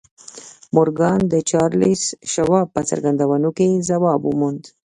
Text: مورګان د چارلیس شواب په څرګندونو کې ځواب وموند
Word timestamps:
مورګان 0.75 1.19
د 1.33 1.35
چارلیس 1.49 2.03
شواب 2.33 2.67
په 2.75 2.81
څرګندونو 2.89 3.49
کې 3.57 3.67
ځواب 3.89 4.21
وموند 4.25 4.63